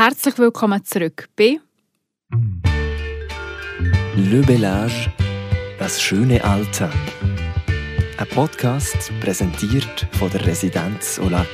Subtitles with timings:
[0.00, 1.58] Herzlich willkommen zurück bei
[4.14, 5.12] Le Bellage,
[5.80, 6.88] das schöne Alter.
[8.16, 11.48] Ein Podcast präsentiert von der Residenz Olac.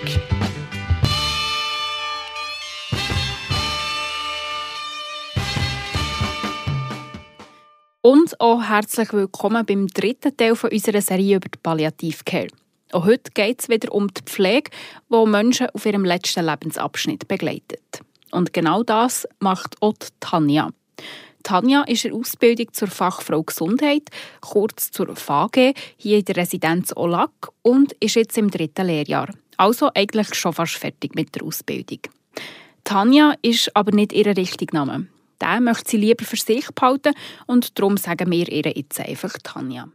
[8.02, 12.48] Und auch herzlich willkommen beim dritten Teil von unserer Serie über die Palliativcare.
[12.92, 14.70] Auch heute geht es wieder um die Pflege,
[15.10, 18.04] die Menschen auf ihrem letzten Lebensabschnitt begleitet.
[18.34, 20.70] Und genau das macht auch Tanja.
[21.44, 24.08] Tanja ist in Ausbildung zur Fachfrau Gesundheit,
[24.40, 29.28] kurz zur FAG, hier in der Residenz Olac und ist jetzt im dritten Lehrjahr.
[29.56, 32.00] Also eigentlich schon fast fertig mit der Ausbildung.
[32.82, 35.06] Tanja ist aber nicht ihr richtiger Name.
[35.40, 37.14] Den möchte sie lieber für sich behalten
[37.46, 39.88] und darum sagen wir ihr jetzt einfach Tanja.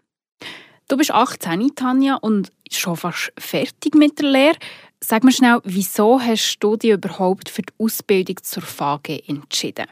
[0.87, 4.57] Du bist 18, Tanja, und schon fast fertig mit der Lehre.
[5.01, 9.85] Sag mir schnell, wieso hast du dich überhaupt für die Ausbildung zur FAG entschieden?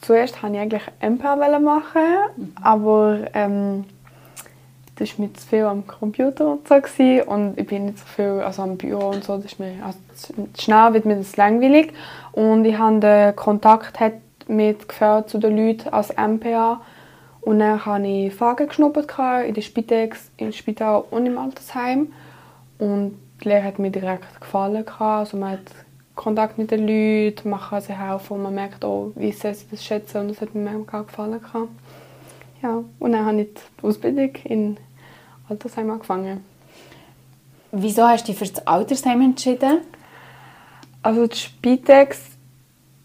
[0.00, 3.84] Zuerst wollte ich eigentlich MPA machen, aber ähm,
[4.94, 8.04] das war mir zu viel am Computer und so gewesen, und ich bin nicht so
[8.04, 9.98] viel also am Büro und so, das ist mir also,
[10.58, 11.92] schnell wird mir das langweilig.
[12.32, 13.98] Und ich hatte Kontakt
[14.46, 16.80] mit Gefährten zu den Leuten als MPA
[17.40, 19.12] und dann habe ich FAG geschnuppert
[19.46, 22.12] in der Spitex, im Spital und im Altersheim.
[22.78, 24.84] Und die Lehre hat mir direkt gefallen.
[24.98, 25.60] Also man hat
[26.14, 29.66] Kontakt mit den Leuten, man kann sie helfen und man merkt auch, wie sehr sie
[29.70, 31.40] das schätzen und das hat mir mega gefallen.
[32.62, 34.76] Ja, und dann habe ich die Ausbildung in
[35.48, 36.44] Altersheim angefangen.
[37.72, 39.78] Wieso hast du dich für das Altersheim entschieden?
[41.02, 42.20] Also die Spitex,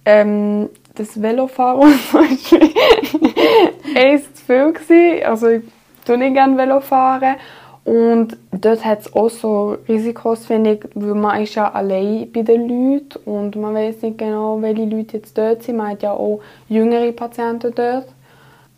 [0.04, 2.22] ähm, das Velofahren war
[3.96, 4.74] eins zu viel.
[4.74, 5.26] Gewesen.
[5.26, 5.64] Also ich
[6.06, 7.38] tue nicht gerne Velo fahren
[7.86, 12.42] und dort hat es auch so Risikos, finde ich, weil man ist ja allein bei
[12.42, 15.78] den Leuten und man weiß nicht genau, welche Leute jetzt dort sind.
[15.78, 18.08] Man hat ja auch jüngere Patienten dort.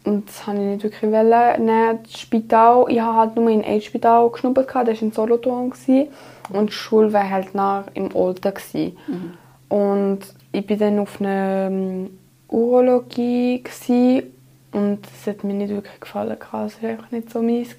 [0.03, 2.00] Und das wollte ich nicht wirklich nehmen.
[2.03, 5.74] Das Spital, ich habe halt nur in ein Spital geschnuppert, das war in Solothurn.
[6.50, 8.53] Und die Schule war halt nach im Olten.
[9.07, 9.34] Mhm.
[9.69, 10.19] Und
[10.51, 12.09] ich war dann auf einer ähm,
[12.50, 13.63] Urologie
[14.74, 16.38] und das hat mir nicht wirklich gefallen.
[16.41, 17.74] Es war einfach nicht so meins.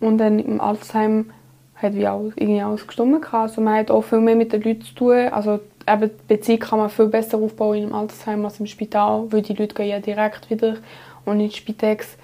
[0.00, 1.30] Und dann im Altersheim
[1.76, 3.32] hat wie auch irgendwie alles gestimmt.
[3.32, 5.28] Also man hat auch viel mehr mit den Leuten zu tun.
[5.30, 9.42] Also eben die Beziehung kann man viel besser aufbauen im Altersheim als im Spital, weil
[9.42, 10.76] die Leute gehen ja direkt wieder.
[11.24, 12.16] Und in Spitex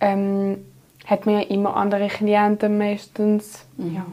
[0.00, 0.64] ähm,
[1.06, 3.66] hat man ja immer andere Klienten meistens.
[3.78, 4.06] Ja.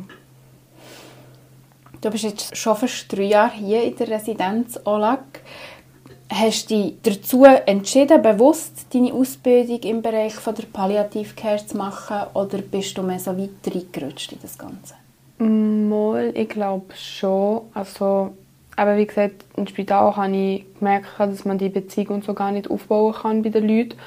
[2.01, 5.19] Du bist jetzt schon fast drei Jahre hier in der Residenz OLAG.
[6.33, 12.15] Hast du dich dazu entschieden, bewusst deine Ausbildung im Bereich von der Palliativcare zu machen
[12.33, 14.93] oder bist du mehr so weit reingerutscht in das Ganze?
[15.39, 17.63] Mal, ich glaube schon.
[17.73, 18.31] Also,
[18.77, 22.53] aber wie gesagt, im Spital habe ich gemerkt, dass man die Beziehung und so gar
[22.53, 23.97] nicht aufbauen kann bei den Leuten.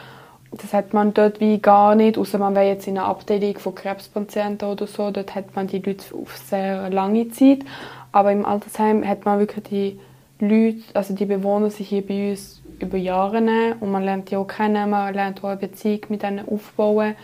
[0.51, 3.75] Das hat man dort wie gar nicht, außer man wäre jetzt in einer Abteilung von
[3.75, 5.11] Krebspatienten oder so.
[5.11, 7.67] Dort hat man die Leute auf sehr lange Zeit.
[8.13, 10.01] Aber im Altersheim hat man wirklich die
[10.49, 14.47] Leute, also die Bewohner sind hier bei uns über Jahre und man lernt die auch
[14.47, 17.15] kennen, man lernt auch eine Beziehung mit ihnen aufbauen.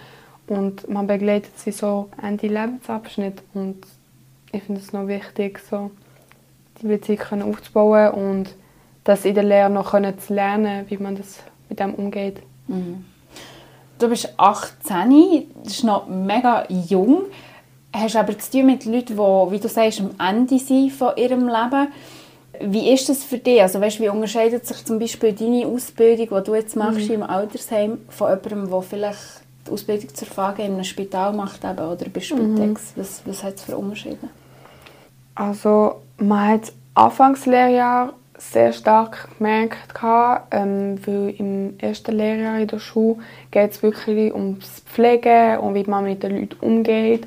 [0.46, 3.76] Und man begleitet sie so Ende Lebensabschnitt und
[4.50, 5.92] ich finde es noch wichtig, so
[6.82, 8.54] die Beziehung aufzubauen und
[9.04, 11.38] das in der Lehre noch zu lernen, wie man das
[11.68, 12.42] mit dem umgeht.
[12.66, 13.04] Mhm.
[13.98, 17.24] Du bist 18, das ist noch mega jung,
[17.92, 21.46] hast aber zu tun mit Leuten, die, wie du sagst, am Ende sind von ihrem
[21.46, 21.88] Leben
[22.60, 23.62] wie ist das für dich?
[23.62, 27.14] Also weißt, wie unterscheidet sich zum Beispiel deine Ausbildung, die du jetzt machst mhm.
[27.14, 29.18] im Altersheim, von jemandem, der vielleicht
[29.66, 32.96] die Ausbildung zur Frage in einem Spital macht eben, oder bei Spitex?
[32.96, 33.00] Mhm.
[33.00, 34.18] Was, was hat es für Unterschiede?
[35.34, 39.94] Also man hat Anfangslehrjahr sehr stark gemerkt,
[40.50, 43.16] ähm, weil im ersten Lehrjahr in der Schule
[43.50, 47.26] geht es wirklich ums Pflegen und wie man mit den Leuten umgeht.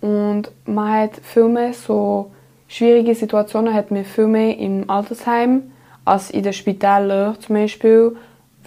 [0.00, 2.30] Und man hat viel mehr so
[2.68, 5.72] schwierige Situationen hat man viel mehr im Altersheim
[6.04, 8.16] als in den Spitälern zum Beispiel,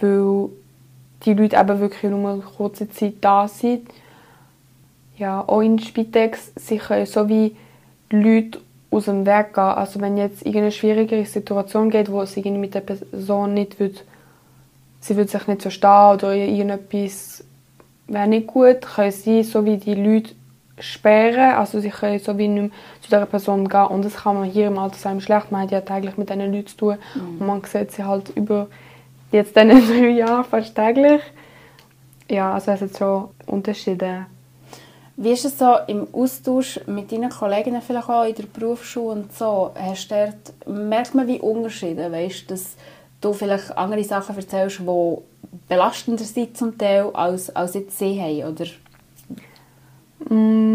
[0.00, 0.48] weil
[1.24, 3.88] die Leute eben wirklich nur eine kurze Zeit da sind.
[5.16, 7.56] Ja, auch in Spitex sicher so wie
[8.10, 8.60] Leute
[8.90, 9.64] aus dem Weg gehen.
[9.64, 14.04] Also wenn jetzt irgendeine schwierigere Situation geht, wo sie mit der Person nicht wird,
[15.00, 17.44] sie wird sich nicht verstehen oder irgendetwas
[18.06, 20.30] wäre nicht gut, können sie so wie die Leute
[20.80, 22.70] sperren, also sie können so wie nicht mehr
[23.00, 25.80] zu dieser Person gehen und das kann man hier im Altersheim schlecht, man hat ja
[25.80, 27.40] täglich mit diesen Leuten zu tun mhm.
[27.40, 28.68] und man sieht sie halt über
[29.32, 31.22] jetzt diese drei Jahre fast täglich.
[32.30, 34.26] Ja, also es hat schon Unterschiede.
[35.16, 39.32] Wie ist es so im Austausch mit deinen Kolleginnen, vielleicht auch in der Berufsschule und
[39.32, 39.72] so?
[39.74, 42.12] Hast dort, merkt man wie Unterschiede?
[42.12, 42.76] Weißt, dass
[43.20, 45.16] du vielleicht andere Sachen erzählst, die
[45.68, 48.66] belastender sind zum Teil, als, als jetzt sie haben, oder?
[50.32, 50.67] Mm,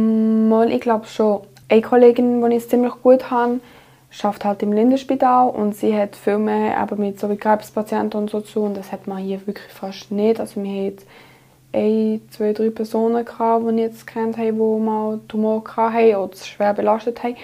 [0.53, 1.41] mal, ich glaube schon.
[1.69, 3.59] Eine Kollegin, die ich ziemlich gut habe,
[4.21, 8.41] arbeitet halt im Lindenspital und sie hat viel mehr eben mit so Krebspatienten und so
[8.41, 10.39] zu und das hat man hier wirklich fast nicht.
[10.39, 11.07] Also wir haben jetzt
[11.73, 16.35] ein, zwei, drei Personen gehabt, die ich jetzt kennt haben, die mal Tumor hatten oder
[16.35, 17.37] schwer belastet haben.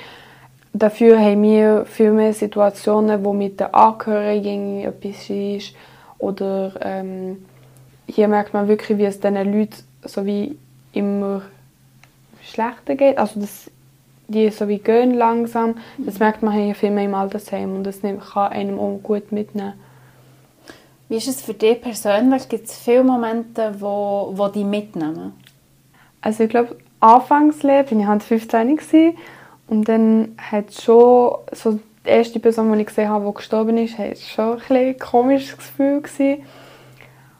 [0.71, 5.73] Dafür haben wir viel mehr Situationen, wo mit den Angehörigen etwas ist
[6.19, 7.45] oder ähm,
[8.05, 10.57] hier merkt man wirklich, wie es diesen Leuten so wie
[10.93, 11.41] immer
[12.49, 13.17] schlechter geht.
[13.17, 13.71] Also das,
[14.27, 15.75] die so wie gehen langsam.
[15.97, 19.73] Das merkt man hier viel mehr im Altersheim und das kann einem auch gut mitnehmen.
[21.07, 22.47] Wie ist es für dich persönlich?
[22.49, 25.33] Gibt es viele Momente, wo, wo die mitnehmen?
[26.21, 29.17] Also ich glaube, Anfangsleben bin ich halt 15 gewesen,
[29.69, 33.97] und dann hat schon so die erste Person, die ich gesehen habe, die gestorben ist,
[33.97, 36.43] hat schon ein, ein komisches Gefühl gewesen.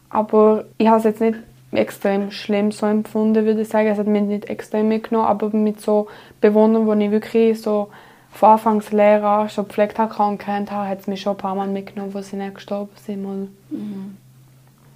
[0.10, 1.40] Aber ich habe es jetzt nicht
[1.72, 3.88] extrem schlimm so empfunden, würde ich sagen.
[3.90, 6.08] Es hat mich nicht extrem mitgenommen, aber mit so
[6.42, 7.90] Bewohnern, die ich wirklich so
[8.32, 11.56] von Anfangs Lehrer schon gepflegt habe und kennt habe, hat es mich schon ein paar
[11.56, 13.24] Mal mitgenommen, wo sie nicht gestorben sind.
[13.24, 14.18] Mhm.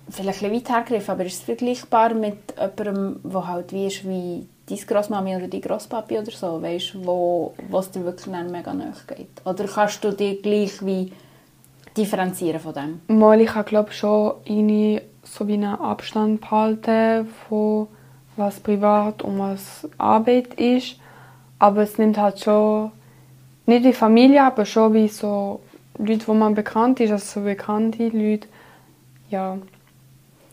[0.09, 4.07] Vielleicht ein bisschen weit hergegriffen, aber ist es vergleichbar mit jemandem, der halt wie ist
[4.07, 8.93] wie deine Großmami oder dein Großpapi oder so, weißt, wo es dir wirklich mega nahe
[9.07, 9.41] geht?
[9.45, 11.11] Oder kannst du dich gleich wie
[11.97, 13.01] differenzieren von dem?
[13.07, 17.87] Mal, ich habe glaube schon eine, so wie einen Abstand behalten von
[18.35, 20.97] was privat und was Arbeit ist,
[21.59, 22.91] aber es nimmt halt schon
[23.65, 25.61] nicht wie Familie, aber schon wie so
[25.97, 28.47] Leute, wo man bekannt ist, also so bekannte Leute,
[29.29, 29.57] ja.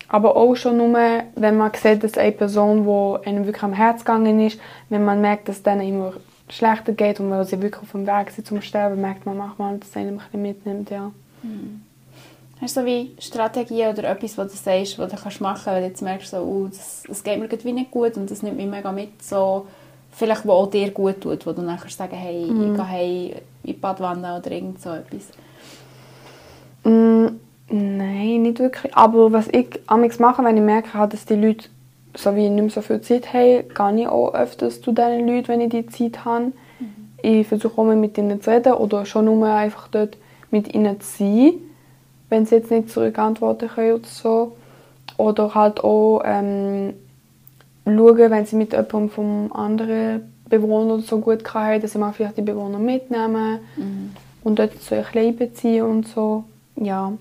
[0.08, 0.92] Aber auch schon nur,
[1.36, 5.20] wenn man sieht, dass eine Person, die einem wirklich am Herz gegangen ist, wenn man
[5.20, 6.14] merkt, dass es denen immer
[6.48, 9.78] schlechter geht und wenn sie wirklich auf dem Weg sind zum Sterben, merkt man manchmal,
[9.78, 11.12] dass es einem ein bisschen mitnimmt, ja.
[11.42, 11.82] Mhm.
[12.60, 15.66] Hast du so wie Strategie oder etwas, was du sagst, was du kannst machen kannst,
[15.66, 18.42] wenn du jetzt merkst, so, oh, das, das geht mir irgendwie nicht gut und das
[18.42, 19.66] nimmt mich mega mit, so
[20.12, 22.72] vielleicht wo auch dir gut tut, wo du nachher sagen, hey, mhm.
[22.72, 25.28] ich gehe hey, in die Badwanne oder irgend so etwas?
[26.84, 27.36] Mm,
[27.68, 28.94] nein, nicht wirklich.
[28.94, 31.68] Aber was ich amigs mache, wenn ich merke, dass die Leute
[32.14, 35.48] so wie nicht mehr so viel Zeit haben, gehe ich auch öfters zu diesen Leuten,
[35.48, 36.46] wenn ich die Zeit habe.
[36.46, 36.52] Mhm.
[37.22, 40.16] Ich versuche auch mal mit ihnen zu reden oder schon nur einfach dort
[40.50, 41.52] mit ihnen zu sein,
[42.30, 44.56] wenn sie jetzt nicht zurückantworten können oder so.
[45.16, 46.94] Oder halt auch ähm,
[47.84, 52.38] schauen, wenn sie mit jemandem vom anderen Bewohner so gut haben, dass sie mal vielleicht
[52.38, 54.14] die Bewohner mitnehmen mhm.
[54.42, 56.44] und dort so ein bisschen beziehen und so.
[56.76, 57.12] Ja.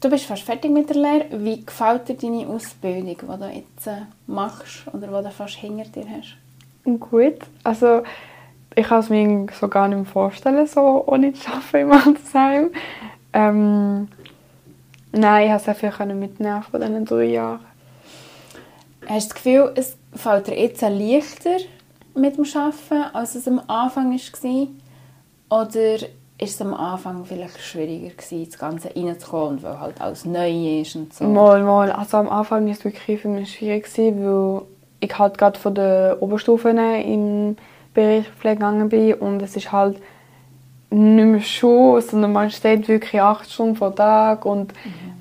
[0.00, 1.24] Du bist fast fertig mit der Lehre.
[1.42, 5.84] Wie gefällt dir deine Ausbildung, die du jetzt äh, machst oder die du fast hinter
[5.84, 6.36] dir hast?
[7.00, 7.38] Gut.
[7.64, 8.02] Also
[8.74, 12.70] ich kann es mir so gar nicht vorstellen, so ohne zu arbeiten im Altersheim.
[13.32, 14.08] Ähm,
[15.12, 17.60] nein, ich habe sehr viel mitnehmen von diesen drei Jahren.
[19.08, 21.58] Hast du das Gefühl, es fällt dir jetzt leichter
[22.14, 25.62] mit dem Arbeiten, als es am Anfang war?
[25.62, 25.94] Oder
[26.38, 30.96] ist es am Anfang vielleicht schwieriger gewesen, das Ganze reinzukommen, weil halt alles neu ist
[30.96, 31.24] und so?
[31.24, 31.90] Mal, mal.
[31.92, 34.62] Also am Anfang war es wirklich für mich schwierig, weil
[35.00, 37.56] ich halt gerade von den Oberstufen im
[37.94, 39.98] Bereich Pflege gegangen bin und es ist halt
[40.90, 44.72] nicht mehr Schule, sondern man steht wirklich acht Stunden pro Tag und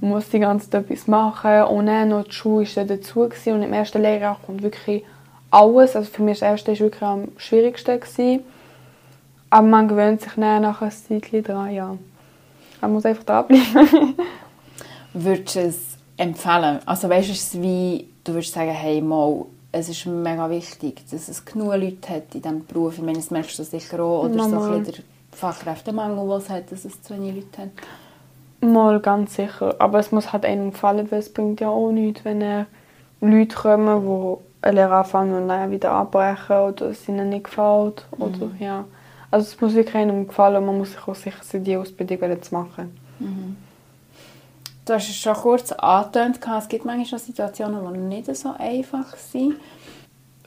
[0.02, 0.10] mhm.
[0.10, 1.64] muss die ganze Zeit etwas machen.
[1.64, 3.54] Und dann noch die Schule war dazu gewesen.
[3.54, 5.04] und im ersten Lehrjahr kommt wirklich
[5.52, 5.96] alles.
[5.96, 8.00] Also für mich das erste war wirklich am schwierigsten.
[8.00, 8.42] Gewesen.
[9.50, 11.98] Aber man gewöhnt sich dann nach ein Zeitchen dran, ja.
[12.82, 14.16] Man muss einfach dranbleiben.
[15.14, 16.80] würdest du es empfehlen?
[16.86, 21.28] Also weißt du, es wie, du würdest sagen, hey, mal, es ist mega wichtig, dass
[21.28, 22.98] es genug Leute hat in diesem Beruf.
[22.98, 24.62] Ich meine, das merkst du sicher auch, oder Mama.
[24.62, 25.04] so ein bisschen
[25.36, 27.70] Fachkräftemangel, was hat, dass es zu wenig Leute hat?
[28.62, 29.76] Mal ganz sicher.
[29.80, 32.66] Aber es muss halt einem gefallen, weil es bringt ja auch nichts, wenn er
[33.22, 38.06] Leute kommen, die eine Lehre anfangen und dann wieder abbrechen oder es ihnen nicht gefällt.
[38.18, 38.24] Mhm.
[38.24, 38.86] Oder, ja.
[39.30, 42.42] Also es muss wirklich einem gefallen und man muss sich auch sicher sein, die Ausbildung
[42.42, 42.98] zu machen.
[43.20, 43.58] Mhm.
[44.86, 49.56] Du hast es schon kurz angetönt, es gibt manchmal Situationen, die nicht so einfach sind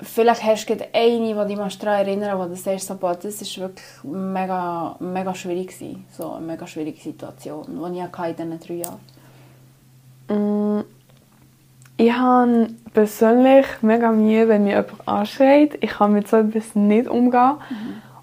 [0.02, 3.86] vielleicht hast du eine, die dich daran erinnern wo du sagst, boah, das war wirklich
[4.04, 6.04] mega, mega schwierig gewesen.
[6.10, 9.00] So eine mega schwierige Situation, die ich in diesen drei Jahren
[10.28, 10.84] mm,
[11.96, 15.78] Ich habe persönlich mega Mühe, wenn mir jemand anschreit.
[15.80, 17.56] Ich kann mit so etwas nicht umgehen.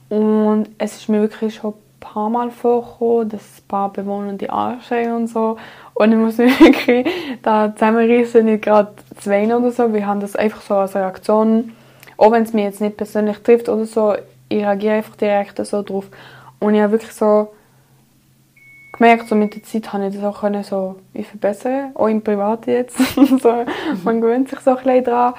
[0.09, 0.17] Mhm.
[0.17, 4.49] Und es ist mir wirklich schon ein paar Mal vorgekommen, dass ein paar Bewohner die
[4.49, 5.57] anschreien und so.
[5.93, 7.07] Und ich muss mich wirklich
[7.41, 9.93] da zusammenreißen, nicht gerade zu weinen oder so.
[9.93, 11.71] Wir haben das einfach so als Reaktion
[12.17, 14.15] auch wenn es mich jetzt nicht persönlich trifft oder so,
[14.49, 16.05] ich reagiere einfach direkt so drauf.
[16.59, 17.53] Und ich habe wirklich so
[18.93, 20.95] gemerkt, so mit der Zeit habe ich das auch können, so
[21.29, 22.97] verbessern, auch im Privaten jetzt.
[23.41, 23.65] so,
[24.03, 25.33] man gewöhnt sich so ein bisschen dran.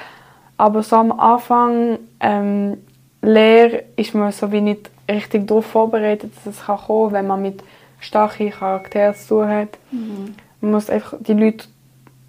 [0.58, 2.78] Aber so am Anfang ähm,
[3.22, 7.42] Lehre ist man so wie nicht richtig darauf vorbereitet, dass es kann kommen wenn man
[7.42, 7.62] mit
[8.00, 9.68] starken Charakteren zu tun hat.
[9.90, 10.34] Mhm.
[10.60, 11.66] Man muss einfach die Leute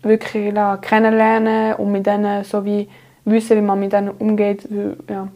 [0.08, 2.88] wirklich kennenlernen und mit denen so wie
[3.26, 4.68] wissen, wie man mit denen umgeht.
[5.10, 5.28] Ja,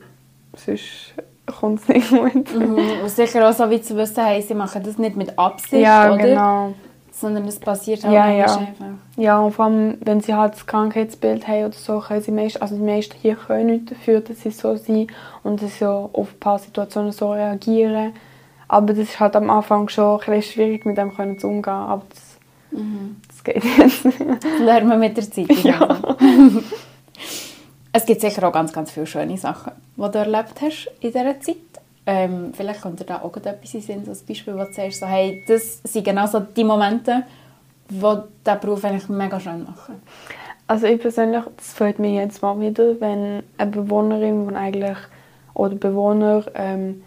[0.56, 1.14] sonst
[1.46, 2.56] kommt es nicht gut.
[2.56, 2.78] Mhm.
[3.04, 6.14] Und sicher auch so wie zu wissen, hey, sie machen das nicht mit Absicht, ja,
[6.14, 6.24] oder?
[6.24, 6.74] genau.
[7.12, 8.46] Sondern es passiert auch ja, ja.
[8.46, 8.86] einfach.
[9.16, 12.62] Ja, und vor allem, wenn sie halt das Krankheitsbild haben oder so, können sie meist,
[12.62, 15.12] also die meisten hier können nicht dafür, dass sie so sind
[15.44, 18.14] und dass sie auf ein paar Situationen so reagieren.
[18.68, 21.74] Aber das ist halt am Anfang schon ein bisschen schwierig, mit dem können zu umgehen.
[21.74, 23.18] Aber das, mhm.
[23.44, 24.06] Das geht jetzt.
[24.06, 25.50] Das lernt man mit der Zeit.
[25.64, 26.00] Ja.
[27.94, 31.40] es gibt sicher auch ganz, ganz viele schöne Sachen, die du erlebt hast in dieser
[31.40, 31.58] Zeit.
[32.06, 35.00] Ähm, vielleicht kommt dir da auch etwas in Sinn, so ein Beispiel, wo du sagst,
[35.00, 37.24] so, hey, das sind genau so die Momente,
[37.90, 40.02] die diesen Beruf eigentlich mega schön machen.
[40.66, 44.98] Also ich persönlich, das freut mich jetzt mal wieder, wenn eine Bewohnerin, die eigentlich,
[45.54, 47.04] oder Bewohner ähm,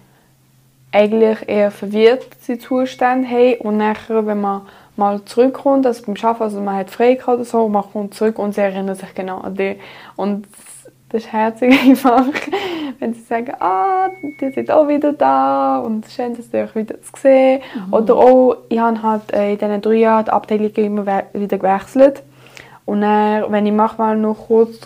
[0.93, 4.63] eigentlich eher verwirrt seinen Zustand haben und nachher, wenn man
[4.97, 8.55] mal zurückkommt, also beim Arbeiten, also man hat frei oder so, man kommt zurück und
[8.55, 9.79] sie erinnern sich genau an die.
[10.17, 10.47] Und
[11.09, 12.27] das ist herzig einfach,
[12.99, 14.09] wenn sie sagen, ah,
[14.41, 17.61] die sind auch wieder da und schön, dass ihr euch wieder zu sehen.
[17.87, 17.93] Mhm.
[17.93, 22.23] Oder auch, ich habe halt äh, in diesen drei Jahren die Abteilung immer wieder gewechselt.
[22.85, 24.81] Und dann, wenn ich manchmal noch kurz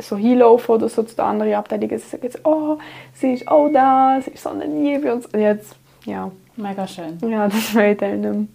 [0.00, 2.78] so hinlaufe oder so zu der anderen Abteilung, sie sagen jetzt, oh,
[3.14, 6.30] sie ist auch da, sie ist so eine Liebe und jetzt, ja.
[6.56, 7.18] Mega schön.
[7.28, 8.46] Ja, das nicht mehr.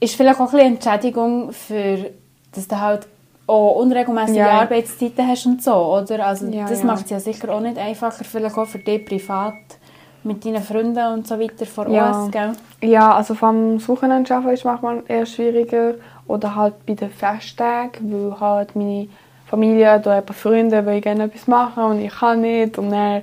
[0.00, 2.10] Ist vielleicht auch ein bisschen Entschädigung für,
[2.52, 3.06] dass du halt
[3.46, 4.60] auch unregelmäßige ja.
[4.60, 6.26] Arbeitszeiten hast und so, oder?
[6.26, 6.86] Also ja, das ja.
[6.86, 9.54] macht es ja sicher auch nicht einfacher, vielleicht auch für dich privat
[10.22, 12.10] mit deinen Freunden und so weiter vor ja.
[12.10, 12.52] uns, gell?
[12.82, 15.94] Ja, also vom Wochenende arbeiten ist manchmal eher schwieriger
[16.26, 19.08] oder halt bei den Festtagen, weil halt meine
[19.46, 23.22] Familie oder eben Freunde wollen gerne etwas machen und ich kann nicht und dann,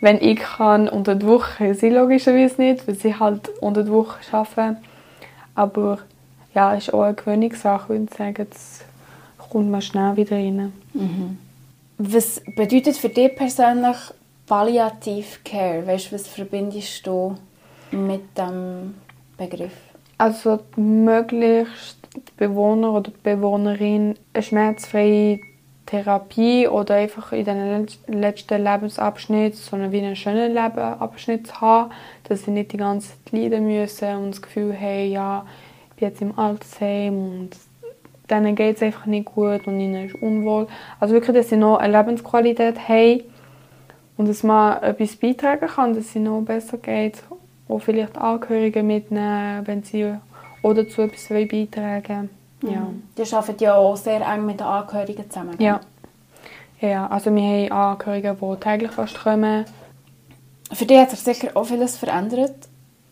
[0.00, 4.18] wenn ich kann, unter der Woche, sie logischerweise nicht, weil sie halt unter der Woche
[4.30, 4.76] arbeiten.
[5.58, 5.98] Aber
[6.54, 8.46] ja, ist auch eine Gewöhnungssache, würde ich sagen,
[9.50, 10.72] kommt man schnell wieder rein.
[10.94, 11.36] Mhm.
[11.98, 13.96] Was bedeutet für dich persönlich
[14.46, 15.84] Palliative Care?
[15.84, 17.34] Weißt, was verbindest du
[17.90, 18.94] mit dem
[19.36, 19.72] Begriff?
[20.16, 25.40] Also möglichst die Bewohner oder die Bewohnerin eine schmerzfreie
[25.88, 31.90] Therapie oder einfach in den letzten Lebensabschnitt so einen, wie einen schönen Lebensabschnitt zu haben,
[32.24, 35.46] dass sie nicht die ganze Zeit leiden müssen und das Gefühl haben, ja,
[35.90, 37.50] ich bin jetzt im Altersheim und
[38.30, 40.66] denen geht es einfach nicht gut und ihnen ist unwohl.
[41.00, 43.22] Also wirklich, dass sie noch eine Lebensqualität haben
[44.18, 47.22] und dass man etwas beitragen kann, dass ihnen noch besser geht.
[47.66, 50.14] Auch vielleicht Angehörige mitnehmen, wenn sie
[50.62, 52.30] auch dazu etwas beitragen wollen.
[52.62, 52.88] Ja.
[53.16, 55.56] Die arbeiten ja auch sehr eng mit den Angehörigen zusammen.
[55.58, 55.80] Ja.
[56.80, 59.64] Ja, also wir haben Angehörige, die täglich fast kommen.
[60.72, 62.68] Für dich hat sich sicher auch vieles verändert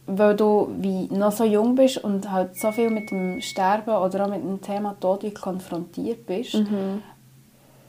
[0.06, 4.24] weil du wie noch so jung bist und halt so viel mit dem Sterben oder
[4.24, 6.54] auch mit dem Thema Tod konfrontiert bist.
[6.54, 7.02] Mhm.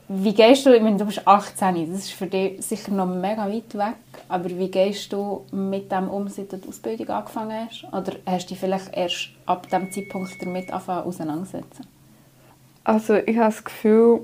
[0.09, 3.45] Wie gehst du, ich meine, du bist 18, das ist für dich sicher noch mega
[3.45, 3.97] weit weg,
[4.29, 7.85] aber wie gehst du mit dem um, seit du die Ausbildung angefangen hast?
[7.91, 11.85] Oder hast du dich vielleicht erst ab dem Zeitpunkt damit auseinandersetzen?
[12.85, 14.21] Also ich habe das Gefühl,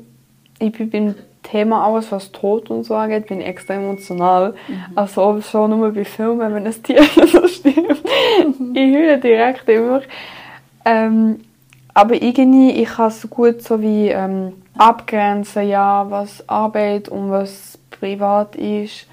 [0.59, 4.55] ich bin beim Thema alles, was Tod und so angeht, bin extrem emotional.
[4.69, 4.97] Mhm.
[4.97, 8.05] Also schon nur bei Filmen, wenn ein Tier so stirbt.
[8.57, 8.73] Mhm.
[8.75, 10.01] ich heule direkt immer.
[10.85, 11.41] Ähm,
[11.93, 17.77] aber irgendwie, ich kann es gut so wie ähm, abgrenzen, ja, was Arbeit und was
[17.91, 19.07] privat ist.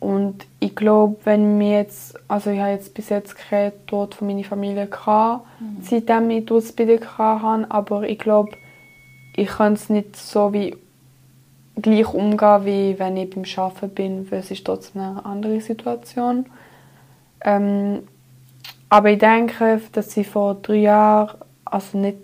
[0.00, 4.28] Und ich glaube, wenn mir jetzt, also ich habe jetzt bis jetzt keinen Tod von
[4.28, 5.78] meiner Familie gehabt, mhm.
[5.82, 8.52] seitdem ich die Ausbildung hatte, aber ich glaube,
[9.34, 10.76] ich kann es nicht so wie
[11.82, 16.46] gleich umgehen, wie wenn ich beim Arbeiten bin, weil es ist trotzdem eine andere Situation.
[17.40, 18.02] Ähm,
[18.88, 21.38] aber ich denke, dass sie vor drei Jahren
[21.70, 22.18] also nicht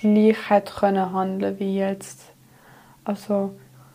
[0.00, 2.20] gleich hätte können handeln wie jetzt.
[3.04, 3.54] Also,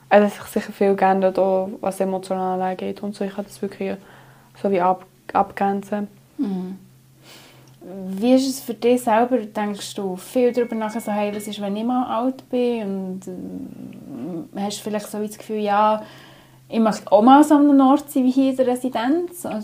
[0.10, 3.26] es hat sich sicher viel geändert, auch was emotional angeht und so.
[3.26, 3.98] Ich kann das wirklich
[4.62, 6.08] so wie ab, abgrenzen.
[6.38, 6.78] Mhm.
[7.82, 9.38] Wie ist es für dich selber?
[9.38, 12.84] Denkst du viel darüber nach, so, hey, was ist, wenn ich mal alt bin?
[12.84, 13.28] Und
[14.56, 16.02] äh, hast du vielleicht so das Gefühl, ja,
[16.70, 19.46] ich möchte auch mal so an einem Ort sein wie hier in der Residenz?
[19.46, 19.62] Oder?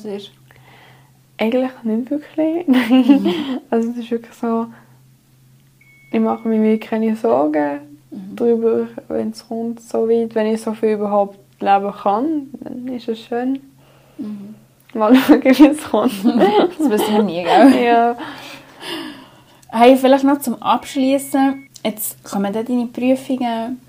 [1.40, 2.68] Eigentlich nicht wirklich.
[2.68, 3.34] Mhm.
[3.70, 4.68] also es ist wirklich so,
[6.12, 7.80] ich mache mir wirklich keine Sorgen.
[8.12, 8.36] mhm.
[8.36, 10.36] darüber, wenn es kommt, so weit.
[10.36, 13.60] Wenn ich so viel überhaupt leben kann, dann ist es schön.
[14.18, 14.56] Mhm.
[14.94, 16.12] Mal schauen, wie es kommt.
[16.26, 17.84] das wissen wir nie, gell?
[17.86, 18.16] Ja.
[19.72, 21.68] Hey, vielleicht noch zum Abschließen.
[21.84, 23.80] Jetzt kommen dann deine Prüfungen.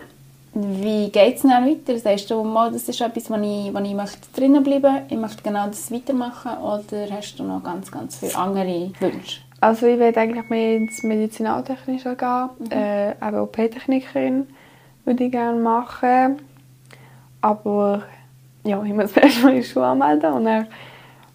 [0.52, 1.97] Wie geht es dann weiter?
[1.99, 5.21] Sagst du, mal, das ist etwas, wo ich, wo ich möchte drinnen bleiben möchte, ich
[5.21, 9.42] möchte genau das weitermachen oder hast du noch ganz, ganz viele andere Wünsche?
[9.61, 12.71] Also ich will eigentlich mehr ins Medizinaltechnische gehen, mhm.
[12.71, 14.49] äh, aber OP-Technikerin
[15.04, 16.40] würde ich gerne machen,
[17.40, 18.02] aber
[18.64, 20.66] ja, ich muss erst mal in die Schule anmelden und dann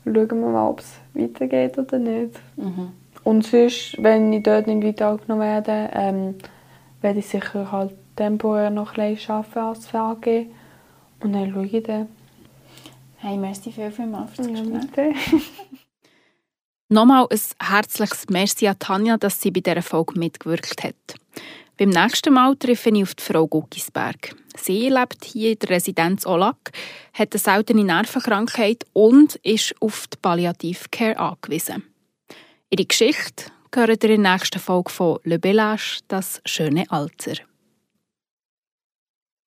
[0.04, 2.40] schauen wir mal, ob es weitergeht oder nicht.
[2.58, 2.92] Mhm.
[3.24, 6.36] Und sonst, wenn ich dort nicht weiter angenommen werde, ähm,
[7.02, 10.48] werde ich sicher halt temporär noch ein bisschen arbeiten als VG
[11.22, 12.08] und dann schaue ich dann.
[13.18, 15.16] Hey, merci viel, viel mal fürs Gespräch.
[15.32, 15.40] Ja,
[16.90, 21.16] Nochmal ein herzliches Merci an Tanja, dass sie bei dieser Folge mitgewirkt hat.
[21.78, 24.36] Beim nächsten Mal treffe ich auf die Frau Guckisberg.
[24.56, 26.72] Sie lebt hier in der Residenz Olac,
[27.14, 31.84] hat eine seltene Nervenkrankheit und ist auf die Palliativcare angewiesen.
[32.70, 37.34] Ihre Geschichte gehört in der nächsten Folge von Le Bellage, das schöne Alter.